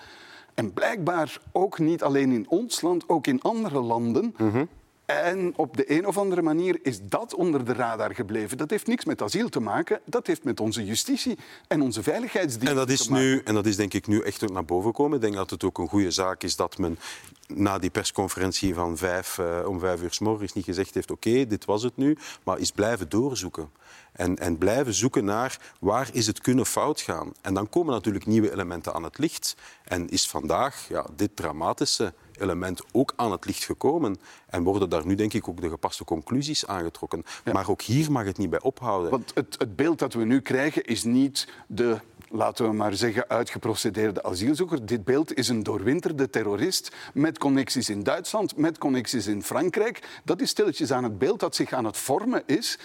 en 0.60 0.74
blijkbaar 0.74 1.42
ook 1.51 1.80
niet 1.80 2.04
alleen 2.04 2.32
in 2.32 2.50
ons 2.50 2.82
land, 2.82 3.10
ook 3.10 3.28
in 3.28 3.42
andere 3.42 3.80
landen. 3.80 4.34
-hmm. 4.38 4.68
En 5.10 5.54
op 5.56 5.78
de 5.78 5.92
een 5.98 6.08
of 6.08 6.18
andere 6.18 6.42
manier 6.42 6.80
is 6.82 7.00
dat 7.01 7.34
onder 7.34 7.66
de 7.66 7.74
radar 7.74 8.16
gebleven. 8.16 8.58
Dat 8.58 8.70
heeft 8.70 8.88
niks 8.88 9.06
met 9.06 9.22
asiel 9.22 9.50
te 9.50 9.60
maken. 9.60 10.00
Dat 10.06 10.28
heeft 10.28 10.44
met 10.44 10.60
onze 10.60 10.86
justitie 10.86 11.38
en 11.68 11.82
onze 11.82 12.04
veiligheidsdiensten 12.04 12.70
en 12.70 12.75
dat 12.75 12.89
is 12.89 13.04
te 13.04 13.12
maken. 13.12 13.25
Nu, 13.25 13.42
en 13.44 13.54
dat 13.54 13.66
is 13.66 13.75
denk 13.75 13.94
ik 13.94 14.08
nu 14.08 14.22
echt 14.22 14.44
ook 14.44 14.51
naar 14.51 14.66
boven 14.66 14.89
gekomen. 14.89 15.16
Ik 15.16 15.22
denk 15.22 15.36
dat 15.36 15.50
het 15.50 15.63
ook 15.63 15.78
een 15.78 15.88
goede 15.88 16.12
zaak 16.12 16.44
is 16.44 16.56
dat 16.56 16.78
men 16.78 17.00
na 17.48 17.78
die 17.78 17.89
persconferentie 17.89 18.74
van 18.74 18.98
vijf, 18.98 19.38
uh, 19.38 19.68
om 19.68 19.80
vijf 19.80 20.01
uur 20.01 20.13
s 20.13 20.20
morgens 20.20 20.54
niet 20.54 20.66
gezegd 20.66 20.94
heeft 20.94 21.12
oké, 21.12 21.30
okay, 21.30 21.48
dit 21.48 21.66
was 21.66 21.84
het 21.84 21.98
nu, 21.98 22.18
maar 22.44 22.60
is 22.60 22.72
blijven 22.72 23.10
doorzoeken. 23.10 23.70
En, 24.12 24.38
en, 24.38 24.58
blijven 24.58 24.94
zoeken 24.94 25.25
naar 25.25 25.60
waar 25.80 26.10
is 26.13 26.28
het 26.28 26.42
kunnen 26.42 26.66
fout 26.66 27.01
gaan. 27.01 27.32
En 27.42 27.54
dan 27.54 27.70
komen 27.70 27.94
natuurlijk 27.94 28.25
nieuwe 28.25 28.51
elementen 28.51 28.94
aan 28.94 29.04
het 29.04 29.18
licht. 29.18 29.56
En 29.84 30.10
is 30.10 30.28
vandaag 30.28 30.86
ja, 30.89 31.06
dit 31.16 31.36
dramatische 31.36 32.13
element 32.41 32.81
ook 32.91 33.13
aan 33.15 33.31
het 33.31 33.46
licht 33.46 33.63
gekomen. 33.63 34.17
En 34.48 34.63
worden 34.63 34.89
daar 34.89 35.05
nu 35.05 35.15
denk 35.15 35.34
ik 35.34 35.48
ook 35.48 35.62
de 35.62 35.69
gepaste 35.69 36.03
conclusies 36.03 36.67
aangetrokken. 36.67 37.25
Ja. 37.43 37.53
Maar 37.53 37.69
ook 37.69 37.81
hier 37.81 38.12
mag 38.12 38.25
het 38.25 38.38
niet 38.38 38.50
bij 38.50 38.62
ophouden. 38.62 39.12
Want 39.12 39.31
het, 39.34 39.55
het 39.58 39.75
beeld 39.75 40.00
dat 40.00 40.13
we 40.13 40.25
nu 40.25 40.41
krijgen 40.41 40.84
is 40.84 41.03
niet 41.03 41.48
de 41.67 42.00
laten 42.29 42.65
we 42.65 42.74
maar 42.74 42.93
zeggen, 42.93 43.29
uitgeprocedeerde 43.29 44.24
asielzoeker. 44.24 44.86
Dit 44.86 45.03
beeld 45.03 45.38
is 45.38 45.48
een 45.48 45.63
doorwinterde 45.63 46.29
terrorist 46.29 46.96
met 47.13 47.38
connecties 47.38 47.89
in 47.89 48.03
Duitsland, 48.03 48.58
met 48.58 48.77
connecties 48.77 49.27
in 49.27 49.43
Frankrijk. 49.43 50.22
Dat 50.24 50.41
is 50.41 50.50
stilletjes 50.50 50.91
aan 50.91 51.03
het 51.03 51.17
beeld 51.17 51.39
dat 51.39 51.55
zich 51.55 51.74
aan 51.74 51.86
het 51.86 51.98
vormen 51.98 52.43
is. 52.46 52.79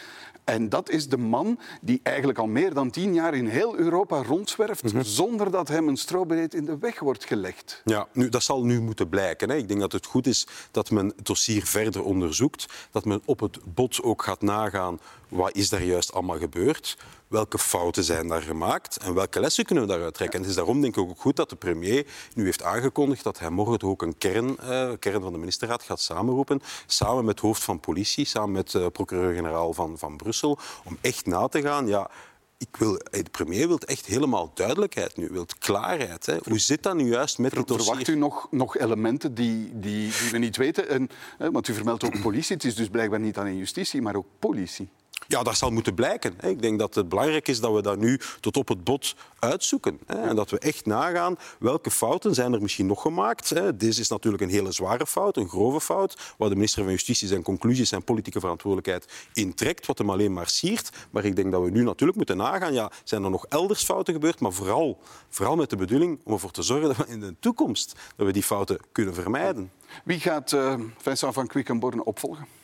En 0.45 0.69
dat 0.69 0.91
is 0.91 1.09
de 1.09 1.17
man 1.17 1.59
die 1.81 2.01
eigenlijk 2.03 2.39
al 2.39 2.47
meer 2.47 2.75
dan 2.75 2.91
tien 2.91 3.15
jaar 3.15 3.35
in 3.35 3.47
heel 3.47 3.77
Europa 3.77 4.23
rondzwerft 4.23 4.93
Mhm. 4.93 5.03
zonder 5.03 5.51
dat 5.51 5.69
hem 5.69 5.89
een 5.89 5.97
strobreed 5.97 6.55
in 6.55 6.65
de 6.65 6.79
weg 6.79 6.99
wordt 7.01 7.25
gelegd. 7.25 7.83
Ja, 7.85 8.07
nu, 8.13 8.29
dat 8.29 8.43
zal 8.43 8.65
nu 8.65 8.81
moeten 8.81 9.09
blijken. 9.09 9.51
Hè. 9.51 9.57
Ik 9.57 9.69
denk 9.69 9.81
dat 9.81 9.93
het 9.93 10.07
goed 10.07 10.27
is 10.27 10.47
dat 10.71 10.91
men 10.91 11.07
het 11.17 11.27
dossier 11.27 11.67
verder 11.67 12.03
onderzoekt. 12.03 12.67
Dat 12.91 13.05
men 13.05 13.23
op 13.25 13.41
het 13.41 13.59
bod 13.65 14.03
ook 14.03 14.23
gaat 14.23 14.43
nagaan 14.43 15.01
wat 15.29 15.55
is 15.57 15.69
daar 15.69 15.83
juist 15.85 16.13
allemaal 16.13 16.39
gebeurd. 16.39 16.97
Welke 17.35 17.59
fouten 17.59 18.05
zijn 18.05 18.29
daar 18.29 18.43
gemaakt 18.43 18.97
en 18.97 19.15
welke 19.15 19.41
lessen 19.41 19.65
kunnen 19.65 19.85
we 19.85 19.91
daaruit 19.91 20.15
trekken. 20.15 20.37
En 20.37 20.41
het 20.41 20.51
is 20.51 20.57
daarom 20.57 20.81
denk 20.81 20.97
ik 20.97 21.03
ook 21.03 21.21
goed 21.21 21.37
dat 21.37 21.51
de 21.51 21.57
premier 21.57 22.07
nu 22.35 22.45
heeft 22.45 22.63
aangekondigd 22.63 23.25
dat 23.25 23.39
hij 23.39 23.51
morgen 23.51 23.83
ook 23.83 24.03
een 24.03 24.19
kern, 24.19 24.59
eh, 24.59 24.91
kern 24.99 25.23
van 25.23 25.33
de 25.33 25.39
ministerraad 25.39 25.83
gaat 25.83 26.01
samenroepen. 26.01 26.61
Samen 26.87 27.25
met 27.25 27.41
hoofd 27.41 27.65
van 27.65 27.81
politie, 27.81 28.25
samen 28.25 28.53
met 28.53 28.71
de 28.71 28.91
procureur-generaal 28.91 29.73
van, 29.73 29.99
van 29.99 30.17
Brussel. 30.17 30.59
Om 30.85 30.99
echt 31.01 31.27
na 31.27 31.49
te 31.49 31.63
gaan. 31.63 31.87
Ja, 31.87 32.11
ik 32.59 32.77
wil, 32.77 32.99
eh, 32.99 33.23
de 33.25 33.31
premier 33.31 33.69
wil 33.69 33.79
echt 33.79 34.07
helemaal 34.07 34.51
duidelijkheid 34.55 35.17
nu, 35.17 35.29
wil 35.31 35.47
klaarheid. 35.59 36.27
Hè. 36.27 36.37
Hoe 36.43 36.59
zit 36.59 36.83
dat 36.83 36.95
nu 36.95 37.09
juist 37.09 37.39
met 37.39 37.55
het 37.55 37.67
dossier? 37.67 37.87
Verwacht 37.87 38.09
u 38.09 38.17
nog, 38.17 38.47
nog 38.51 38.77
elementen 38.77 39.35
die, 39.35 39.71
die, 39.73 40.13
die 40.21 40.31
we 40.31 40.39
niet 40.39 40.57
weten? 40.57 40.89
En, 40.89 41.09
hè, 41.39 41.51
want 41.51 41.69
u 41.69 41.75
vermeldt 41.75 42.05
ook 42.05 42.21
politie. 42.21 42.55
Het 42.57 42.65
is 42.65 42.75
dus 42.75 42.89
blijkbaar 42.89 43.21
niet 43.21 43.39
alleen 43.39 43.57
justitie, 43.57 44.03
maar 44.03 44.15
ook 44.17 44.27
politie. 44.39 44.89
Ja, 45.29 45.43
dat 45.43 45.57
zal 45.57 45.71
moeten 45.71 45.95
blijken. 45.95 46.35
Ik 46.41 46.63
denk 46.63 46.79
dat 46.79 46.95
het 46.95 47.09
belangrijk 47.09 47.49
is 47.49 47.61
dat 47.61 47.75
we 47.75 47.83
dat 47.83 47.99
nu 47.99 48.21
tot 48.41 48.57
op 48.57 48.69
het 48.69 48.85
bot 48.85 49.15
uitzoeken. 49.39 49.99
En 50.07 50.37
dat 50.37 50.51
we 50.51 50.59
echt 50.59 50.87
nagaan 50.87 51.37
welke 51.59 51.91
fouten 51.91 52.35
zijn 52.35 52.53
er 52.53 52.63
misschien 52.63 52.87
nog 52.87 53.03
gemaakt. 53.03 53.79
Deze 53.79 54.01
is 54.01 54.09
natuurlijk 54.09 54.43
een 54.43 54.49
hele 54.51 54.73
zware 54.73 55.07
fout, 55.07 55.37
een 55.37 55.49
grove 55.49 55.81
fout, 55.81 56.35
waar 56.39 56.49
de 56.49 56.55
minister 56.55 56.83
van 56.83 56.93
Justitie 56.93 57.29
zijn 57.29 57.43
conclusies 57.43 57.93
en 57.93 58.05
politieke 58.05 58.41
verantwoordelijkheid 58.41 59.13
intrekt, 59.33 59.87
wat 59.87 59.99
hem 59.99 60.11
alleen 60.11 60.33
maar 60.33 60.49
siert. 60.49 60.91
Maar 61.11 61.25
ik 61.25 61.37
denk 61.37 61.53
dat 61.53 61.63
we 61.63 61.71
nu 61.71 61.83
natuurlijk 61.83 62.17
moeten 62.17 62.37
nagaan, 62.37 62.73
ja, 62.73 62.91
zijn 63.05 63.25
er 63.25 63.31
nog 63.31 63.47
elders 63.47 63.85
fouten 63.85 64.15
gebeurd, 64.15 64.41
maar 64.41 64.53
vooral, 64.53 65.01
vooral 65.29 65.57
met 65.57 65.71
de 65.71 65.77
bedoeling 65.77 66.21
om 66.25 66.33
ervoor 66.33 66.51
te 66.51 66.63
zorgen 66.63 66.89
dat 66.89 66.97
we 66.97 67.13
in 67.13 67.21
de 67.21 67.35
toekomst 67.41 67.93
dat 68.17 68.27
we 68.27 68.33
die 68.33 68.43
fouten 68.43 68.79
kunnen 68.93 69.15
vermijden. 69.15 69.71
Wie 70.05 70.21
gaat 70.21 70.53
eh 70.53 70.75
Vincent 70.99 71.35
van 71.35 71.47
Quickenborne 71.47 72.05
opvolgen? 72.05 72.64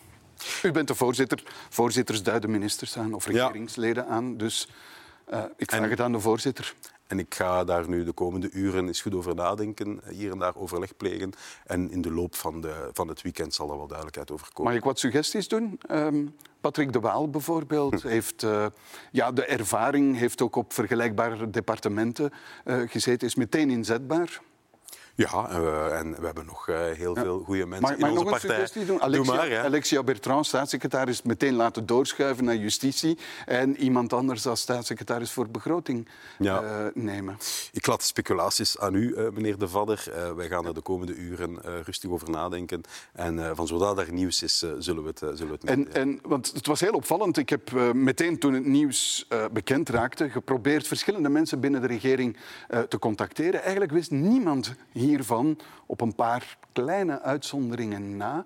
U 0.63 0.71
bent 0.73 0.89
de 0.89 0.95
voorzitter. 0.95 1.43
Voorzitters 1.69 2.23
duiden 2.23 2.51
ministers 2.51 2.99
aan 2.99 3.15
of 3.15 3.27
Ja. 3.33 3.33
regeringsleden 3.47 4.07
aan. 4.07 4.37
Dus 4.37 4.69
eh, 5.25 5.43
ik 5.57 5.71
vraag 5.71 5.83
En- 5.85 5.91
het 5.91 6.01
aan 6.01 6.13
de 6.13 6.21
voorzitter. 6.21 6.75
En 7.07 7.19
ik 7.19 7.35
ga 7.35 7.65
daar 7.65 7.89
nu 7.89 8.05
de 8.05 8.13
komende 8.13 8.51
uren 8.51 8.87
eens 8.87 9.01
goed 9.01 9.15
over 9.15 9.35
nadenken, 9.35 10.01
hier 10.11 10.31
en 10.33 10.39
daar 10.39 10.57
overleg 10.57 10.97
plegen. 10.97 11.33
En 11.67 11.91
in 11.91 12.03
de 12.03 12.11
loop 12.13 12.35
van, 12.35 12.61
de, 12.61 12.91
van 12.93 13.09
het 13.09 13.23
weekend 13.23 13.55
zal 13.55 13.71
er 13.71 13.77
wel 13.77 13.87
duidelijkheid 13.87 14.31
over 14.31 14.47
komen. 14.53 14.71
Mag 14.73 14.81
ik 14.81 14.87
wat 14.87 14.99
suggesties 14.99 15.49
doen? 15.49 15.81
Ehm, 15.87 16.27
Patrick 16.61 16.93
de 16.93 17.01
Waal 17.01 17.31
bijvoorbeeld 17.31 18.03
heeft 18.03 18.43
eh, 18.43 18.67
ja, 19.13 19.33
de 19.33 19.45
ervaring, 19.45 20.17
heeft 20.17 20.43
ook 20.43 20.57
op 20.57 20.73
vergelijkbare 20.73 21.51
departementen 21.51 22.33
eh, 22.65 22.81
gezeten, 22.87 23.27
is 23.29 23.35
meteen 23.35 23.71
inzetbaar. 23.71 24.41
Ja, 25.29 25.49
en 25.51 25.63
we, 25.65 25.89
en 25.93 26.21
we 26.21 26.25
hebben 26.27 26.47
nog 26.47 26.69
eh, 26.69 26.77
heel 26.93 27.15
veel 27.15 27.43
goede 27.45 27.67
mensen 27.67 27.81
Mag, 27.81 27.93
in 27.93 27.99
mag 28.01 28.11
onze 28.11 28.25
nog 28.25 28.33
een 28.33 28.39
partij. 28.41 28.51
suggestie 28.51 28.85
doen? 28.85 28.97
Doe 28.97 29.05
Alexia, 29.07 29.35
maar, 29.35 29.49
hè. 29.51 29.63
Alexia 29.63 30.03
Bertrand, 30.03 30.47
staatssecretaris, 30.47 31.23
meteen 31.23 31.55
laten 31.55 31.87
doorschuiven 31.87 32.45
naar 32.45 32.57
justitie 32.57 33.19
en 33.47 33.77
iemand 33.77 34.13
anders 34.13 34.47
als 34.47 34.61
staatssecretaris 34.61 35.31
voor 35.33 35.49
begroting 35.49 36.09
Ja. 36.39 36.63
eh, 36.63 36.87
nemen. 36.95 37.37
Ik 37.73 37.87
laat 37.87 37.99
de 37.99 38.05
speculaties 38.05 38.79
aan 38.79 38.95
u, 38.95 39.15
eh, 39.15 39.25
meneer 39.33 39.59
De 39.59 39.69
Vadder. 39.69 40.05
Eh, 40.15 40.33
wij 40.33 40.49
gaan 40.49 40.67
er 40.67 40.75
de 40.75 40.81
komende 40.81 41.15
uren 41.15 41.65
eh, 41.65 41.73
rustig 41.85 42.11
over 42.11 42.31
nadenken. 42.31 42.81
En 43.13 43.57
van 43.57 43.67
zodra 43.67 44.03
er 44.03 44.13
nieuws 44.13 44.43
is, 44.43 44.65
zullen 44.79 45.03
we 45.03 45.09
het, 45.09 45.19
zullen 45.19 45.47
we 45.47 45.53
het 45.53 45.65
En, 45.65 45.93
en, 45.93 46.19
want 46.23 46.53
het 46.55 46.67
was 46.67 46.81
heel 46.81 46.93
opvallend. 46.93 47.37
Ik 47.37 47.49
heb 47.49 47.71
meteen 47.95 48.39
toen 48.39 48.55
het 48.55 48.67
nieuws 48.67 49.29
bekend 49.53 49.89
raakte 49.89 50.31
geprobeerd 50.31 50.87
verschillende 50.87 51.29
mensen 51.29 51.61
binnen 51.61 51.81
de 51.81 51.87
regering 51.87 52.37
te 52.89 52.99
contacteren. 52.99 53.61
Eigenlijk 53.63 53.93
wist 53.93 54.11
niemand 54.11 54.75
hiervan, 55.11 55.59
op 55.87 56.01
een 56.01 56.15
paar 56.15 56.57
kleine 56.73 57.21
uitzonderingen 57.23 58.17
na. 58.17 58.45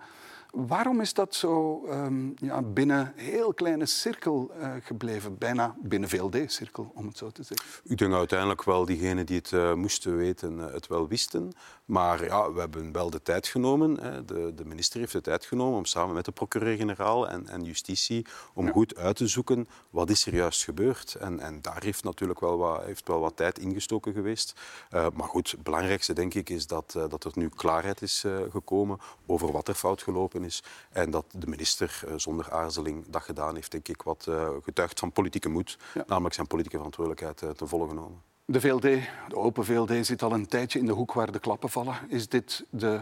Waarom 0.55 1.01
is 1.01 1.15
dat 1.15 1.35
zo 1.35 1.85
ehm, 1.87 2.31
ja, 2.37 2.63
binnen 2.63 2.99
een 2.99 3.25
heel 3.25 3.55
kleine 3.55 3.87
cirkel 3.87 4.51
eh, 4.61 4.73
gebleven? 4.83 5.39
Bijna 5.39 5.77
binnen 5.83 6.09
VLD-cirkel, 6.09 6.91
om 6.95 7.07
het 7.07 7.17
zo 7.17 7.31
te 7.31 7.43
zeggen. 7.43 7.67
Ik 7.85 7.99
denk 7.99 8.13
uiteindelijk 8.13 8.65
wel 8.65 8.85
diegenen 8.85 9.27
die 9.27 9.37
het 9.37 9.53
eh, 9.53 9.73
moesten 9.73 10.17
weten, 10.17 10.61
eh, 10.61 10.73
het 10.73 10.87
wel 10.87 11.09
wisten. 11.09 11.53
Maar 11.85 12.25
ja, 12.25 12.53
we 12.53 12.61
hebben 12.61 12.93
wel 12.93 13.11
de 13.11 13.23
tijd 13.23 13.47
genomen. 13.47 14.01
Hè. 14.01 14.25
De, 14.25 14.53
de 14.55 14.65
minister 14.65 15.01
heeft 15.01 15.13
de 15.13 15.21
tijd 15.21 15.45
genomen 15.45 15.79
om 15.79 15.85
samen 15.85 16.15
met 16.15 16.25
de 16.25 16.33
procureur-generaal 16.33 17.29
en, 17.29 17.49
en 17.49 17.65
justitie 17.65 18.27
om 18.55 18.71
goed 18.71 18.97
uit 18.97 19.17
te 19.17 19.27
zoeken 19.27 19.69
wat 19.91 20.11
is 20.11 20.27
er 20.27 20.35
juist 20.35 20.65
gebeurd. 20.65 21.15
En, 21.15 21.41
en 21.41 21.63
daar 21.63 21.83
heeft 21.83 22.05
natuurlijk 22.05 22.41
wel 22.41 22.59
wat, 22.59 22.85
heeft 22.85 23.09
wel 23.09 23.21
wat 23.21 23.37
tijd 23.37 23.59
ingestoken 23.59 24.13
geweest. 24.13 24.55
Maar 24.91 25.29
goed, 25.29 25.51
het 25.51 25.63
belangrijkste 25.63 26.13
denk 26.13 26.35
ik 26.35 26.51
is 26.51 26.67
dat, 26.67 26.93
dat 27.09 27.25
er 27.25 27.33
nu 27.35 27.49
klaarheid 27.49 28.03
is 28.03 28.25
gekomen 28.51 28.99
over 29.27 29.53
wat 29.53 29.69
er 29.69 29.75
fout 29.75 30.03
gelopen 30.03 30.44
is. 30.45 30.63
En 30.93 31.11
dat 31.11 31.25
de 31.31 31.47
minister 31.47 32.01
eh, 32.07 32.13
zonder 32.17 32.53
aarzeling 32.53 33.05
dat 33.09 33.23
gedaan 33.23 33.55
heeft, 33.55 33.71
denk 33.71 33.89
ik, 33.89 34.03
wat 34.03 34.27
eh, 34.29 34.49
getuigt 34.63 34.99
van 34.99 35.13
politieke 35.13 35.49
moed. 35.49 35.79
Namelijk 36.07 36.35
zijn 36.35 36.47
politieke 36.47 36.77
verantwoordelijkheid 36.77 37.43
eh, 37.43 37.51
ten 37.51 37.69
volle 37.69 37.89
genomen. 37.89 38.23
De 38.45 38.61
VLD, 38.61 38.83
de 39.29 39.35
Open 39.35 39.65
VLD, 39.65 40.07
zit 40.07 40.23
al 40.23 40.33
een 40.33 40.47
tijdje 40.47 40.79
in 40.79 40.87
de 40.87 40.93
hoek 40.93 41.13
waar 41.13 41.33
de 41.33 41.39
klappen 41.39 41.69
vallen. 41.71 41.99
Is 42.09 42.29
dit 42.29 42.65
de 42.71 43.01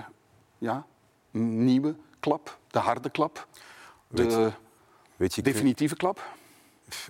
ja, 0.59 0.87
nieuwe 1.31 1.95
klap, 2.21 2.59
de 2.71 2.79
harde 2.79 3.11
klap, 3.11 3.47
de 4.09 4.53
Weet- 5.17 5.35
je, 5.35 5.43
definitieve 5.43 5.97
klap? 5.97 6.25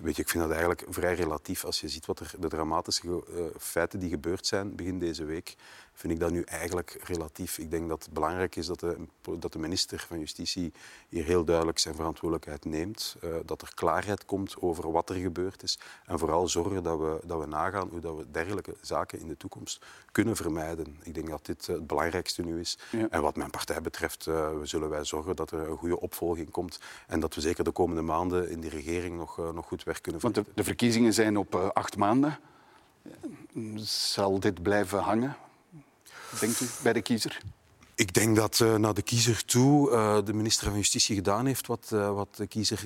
Weet 0.03 0.15
je, 0.15 0.21
ik 0.21 0.29
vind 0.29 0.43
dat 0.43 0.51
eigenlijk 0.51 0.85
vrij 0.89 1.15
relatief. 1.15 1.65
Als 1.65 1.81
je 1.81 1.89
ziet 1.89 2.05
wat 2.05 2.19
er, 2.19 2.33
de 2.39 2.47
dramatische 2.47 3.23
feiten 3.59 3.99
die 3.99 4.09
gebeurd 4.09 4.45
zijn 4.47 4.75
begin 4.75 4.99
deze 4.99 5.25
week, 5.25 5.55
vind 5.93 6.13
ik 6.13 6.19
dat 6.19 6.31
nu 6.31 6.41
eigenlijk 6.41 6.97
relatief. 7.03 7.57
Ik 7.57 7.71
denk 7.71 7.89
dat 7.89 8.03
het 8.03 8.13
belangrijk 8.13 8.55
is 8.55 8.65
dat 8.65 8.79
de, 8.79 8.97
dat 9.39 9.53
de 9.53 9.59
minister 9.59 10.05
van 10.07 10.19
Justitie 10.19 10.73
hier 11.09 11.23
heel 11.23 11.43
duidelijk 11.43 11.79
zijn 11.79 11.95
verantwoordelijkheid 11.95 12.65
neemt. 12.65 13.15
eh, 13.21 13.29
dat 13.45 13.61
er 13.61 13.71
klaarheid 13.75 14.25
komt 14.25 14.55
over 14.61 14.91
wat 14.91 15.09
er 15.09 15.15
gebeurd 15.15 15.63
is. 15.63 15.79
En 16.05 16.19
vooral 16.19 16.47
zorgen 16.47 16.83
dat 16.83 16.99
we, 16.99 17.19
dat 17.23 17.39
we 17.39 17.45
nagaan 17.45 17.89
hoe 17.89 17.99
dat 17.99 18.17
we 18.17 18.31
dergelijke 18.31 18.75
zaken 18.81 19.19
in 19.19 19.27
de 19.27 19.37
toekomst 19.37 19.85
kunnen 20.11 20.35
vermijden. 20.35 20.97
Ik 21.03 21.13
denk 21.13 21.29
dat 21.29 21.45
dit 21.45 21.67
eh, 21.69 21.75
het 21.75 21.87
belangrijkste 21.87 22.41
nu 22.41 22.59
is. 22.59 22.77
Ja. 22.89 23.07
En 23.09 23.21
wat 23.21 23.35
mijn 23.35 23.49
partij 23.49 23.81
betreft 23.81 24.27
eh, 24.27 24.49
zullen 24.63 24.89
wij 24.89 25.03
zorgen 25.05 25.35
dat 25.35 25.51
er 25.51 25.69
een 25.69 25.77
goede 25.77 25.99
opvolging 25.99 26.51
komt. 26.51 26.79
En 27.07 27.19
dat 27.19 27.35
we 27.35 27.41
zeker 27.41 27.63
de 27.63 27.71
komende 27.71 28.01
maanden 28.01 28.49
in 28.49 28.59
die 28.59 28.69
regering 28.69 29.17
nog, 29.17 29.37
nog 29.53 29.65
goed 29.65 29.83
werk 29.83 30.01
kunnen 30.01 30.21
Want 30.21 30.35
de, 30.35 30.41
verrichten. 30.41 30.63
de 30.63 30.69
verkiezingen 30.69 31.13
zijn 31.13 31.37
op 31.37 31.55
acht 31.55 31.97
maanden. 31.97 32.39
Zal 33.75 34.39
dit 34.39 34.61
blijven 34.61 34.99
hangen, 34.99 35.35
denkt 36.39 36.61
u, 36.61 36.65
bij 36.81 36.93
de 36.93 37.01
kiezer? 37.01 37.37
Ik 37.95 38.13
denk 38.13 38.35
dat 38.35 38.59
eh, 38.59 38.75
naar 38.75 38.93
de 38.93 39.01
kiezer 39.01 39.45
toe 39.45 39.91
eh, 39.91 40.17
de 40.25 40.33
minister 40.33 40.67
van 40.67 40.75
Justitie 40.75 41.15
gedaan 41.15 41.45
heeft 41.45 41.67
wat, 41.67 41.89
eh, 41.93 42.13
wat 42.13 42.35
de 42.35 42.47
kiezer 42.47 42.79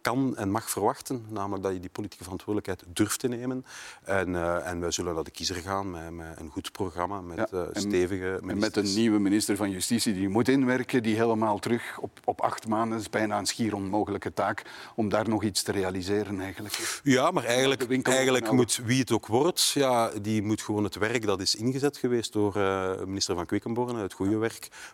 kan 0.00 0.36
en 0.36 0.50
mag 0.50 0.70
verwachten. 0.70 1.24
Namelijk 1.28 1.62
dat 1.62 1.72
je 1.72 1.80
die 1.80 1.90
politieke 1.90 2.24
verantwoordelijkheid 2.24 2.96
durft 2.96 3.18
te 3.18 3.28
nemen. 3.28 3.64
En, 4.04 4.62
en 4.64 4.80
wij 4.80 4.90
zullen 4.90 5.14
naar 5.14 5.24
de 5.24 5.30
kiezer 5.30 5.56
gaan 5.56 5.90
met, 5.90 6.10
met 6.10 6.26
een 6.38 6.50
goed 6.50 6.72
programma, 6.72 7.20
met 7.20 7.36
Ja, 7.36 7.46
eh, 7.50 7.60
en- 7.72 7.80
stevige 7.80 8.40
En 8.48 8.58
met 8.58 8.76
een 8.76 8.94
nieuwe 8.94 9.18
minister 9.18 9.56
van 9.56 9.70
Justitie 9.70 10.14
die 10.14 10.28
moet 10.28 10.48
inwerken, 10.48 11.02
die 11.02 11.16
helemaal 11.16 11.58
terug 11.58 11.98
op, 12.00 12.20
op 12.24 12.40
acht 12.40 12.68
maanden 12.68 12.98
is 12.98 13.10
bijna 13.10 13.38
een 13.38 13.46
schier 13.46 13.74
onmogelijke 13.74 14.32
taak 14.32 14.62
om 14.94 15.08
daar 15.08 15.28
nog 15.28 15.42
iets 15.42 15.62
te 15.62 15.72
realiseren 15.72 16.40
eigenlijk. 16.40 17.00
Ja, 17.02 17.30
maar 17.30 17.44
eigenlijk, 17.44 18.06
eigenlijk 18.08 18.52
moet 18.52 18.80
wie 18.84 19.00
het 19.00 19.12
ook 19.12 19.26
wordt, 19.26 19.68
ja, 19.68 20.10
die 20.22 20.42
moet 20.42 20.62
gewoon 20.62 20.84
het 20.84 20.96
werk 20.96 21.26
dat 21.26 21.40
is 21.40 21.54
ingezet 21.54 21.96
geweest 21.96 22.32
door 22.32 22.58
minister 23.06 23.34
van 23.34 23.46
Quickenborne, 23.46 24.02
het 24.02 24.12
goede 24.12 24.35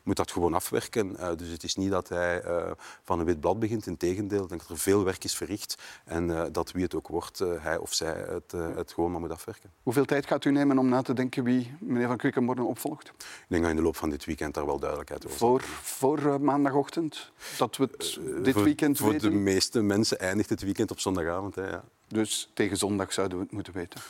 moet 0.03 0.17
dat 0.17 0.31
gewoon 0.31 0.55
afwerken. 0.55 1.17
Eh, 1.17 1.37
dus 1.37 1.49
het 1.49 1.63
is 1.63 1.75
niet 1.75 1.91
dat 1.91 2.09
hij 2.09 2.41
eh, 2.41 2.71
van 3.03 3.19
een 3.19 3.25
wit 3.25 3.41
blad 3.41 3.59
begint. 3.59 3.87
Integendeel, 3.87 4.43
ik 4.43 4.49
denk 4.49 4.61
dat 4.61 4.71
er 4.71 4.79
veel 4.79 5.05
werk 5.05 5.25
is 5.25 5.35
verricht 5.35 5.83
en 6.05 6.31
eh, 6.31 6.45
dat 6.53 6.73
wie 6.73 6.83
het 6.83 6.95
ook 6.95 7.09
wordt, 7.09 7.39
hij 7.39 7.77
of 7.77 7.95
zij 7.95 8.25
het, 8.29 8.53
het 8.77 8.93
gewoon 8.93 9.11
maar 9.11 9.21
moet 9.21 9.31
afwerken. 9.31 9.71
Hoeveel 9.83 10.05
tijd 10.05 10.27
gaat 10.27 10.45
u 10.45 10.51
nemen 10.51 10.79
om 10.79 10.89
na 10.89 11.03
te 11.03 11.13
denken 11.13 11.45
wie 11.45 11.75
meneer 11.81 12.07
Van 12.07 12.17
Quickenborne 12.17 12.63
opvolgt? 12.63 13.09
Ik 13.09 13.45
denk 13.49 13.63
dat 13.63 13.71
in 13.71 13.77
de 13.77 13.83
loop 13.83 13.97
van 13.97 14.11
dit 14.11 14.25
weekend 14.25 14.55
daar 14.55 14.67
wel 14.67 14.79
duidelijkheid 14.79 15.27
over 15.27 15.39
Voor, 15.39 15.63
voor 15.83 16.41
maandagochtend? 16.41 17.31
Dat 17.59 17.77
we 17.77 17.89
het 17.91 18.21
dit 18.45 18.55
voor, 18.55 18.63
weekend 18.65 18.99
Voor 18.99 19.11
weten? 19.11 19.31
de 19.31 19.37
meeste 19.37 19.83
mensen 19.83 20.19
eindigt 20.19 20.51
het 20.51 20.63
weekend 20.63 20.91
op 20.91 21.01
zondagavond. 21.01 21.55
Hè, 21.55 21.69
ja. 21.69 21.85
Dus 22.09 22.51
tegen 22.55 22.77
zondag 22.77 23.13
zouden 23.13 23.39
we 23.39 23.45
het 23.45 23.53
moeten 23.53 23.73
weten. 23.73 24.01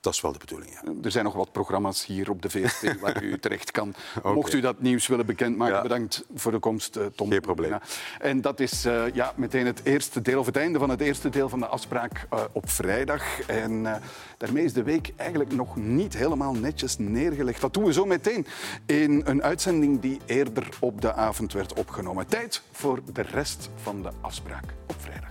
Dat 0.00 0.14
is 0.14 0.20
wel 0.20 0.32
de 0.32 0.38
bedoeling, 0.38 0.72
ja. 0.72 0.92
Er 1.02 1.10
zijn 1.10 1.24
nog 1.24 1.34
wat 1.34 1.52
programma's 1.52 2.06
hier 2.06 2.30
op 2.30 2.42
de 2.42 2.50
VRT 2.50 2.94
waar 3.00 3.22
u 3.22 3.38
terecht 3.38 3.70
kan. 3.70 3.94
Mocht 4.22 4.52
u 4.52 4.60
dat 4.60 4.80
nieuws 4.80 5.06
willen 5.06 5.26
bekendmaken, 5.26 5.74
Ja. 5.74 5.82
bedankt 5.82 6.24
voor 6.34 6.52
de 6.52 6.58
komst, 6.58 6.96
eh, 6.96 7.06
Tom. 7.06 7.30
Geen 7.30 7.40
probleem. 7.40 7.70
Ja. 7.70 7.80
En 8.18 8.40
dat 8.40 8.60
is 8.60 8.84
eh, 8.84 9.02
ja, 9.12 9.32
meteen 9.36 9.66
het 9.66 9.80
eerste 9.84 10.22
deel, 10.22 10.40
of 10.40 10.46
het 10.46 10.56
einde 10.56 10.78
van 10.78 10.90
het 10.90 11.00
eerste 11.00 11.28
deel 11.28 11.48
van 11.48 11.58
de 11.58 11.66
afspraak 11.66 12.26
eh, 12.30 12.44
op 12.52 12.70
vrijdag. 12.70 13.40
En 13.46 14.00
daarmee 14.38 14.64
is 14.64 14.72
de 14.72 14.82
week 14.82 15.12
eigenlijk 15.16 15.52
nog 15.52 15.76
niet 15.76 16.16
helemaal 16.16 16.52
netjes 16.52 16.98
neergelegd. 16.98 17.60
Dat 17.60 17.74
doen 17.74 17.84
we 17.84 17.92
zo 17.92 18.04
meteen 18.06 18.46
in 18.86 19.22
een 19.24 19.42
uitzending 19.42 20.00
die 20.00 20.20
eerder 20.26 20.68
op 20.80 21.00
de 21.00 21.12
avond 21.12 21.52
werd 21.52 21.72
opgenomen. 21.74 22.26
Tijd 22.26 22.62
voor 22.72 23.00
de 23.12 23.22
rest 23.22 23.70
van 23.82 24.02
de 24.02 24.10
afspraak 24.20 24.64
op 24.86 24.96
vrijdag. 24.98 25.30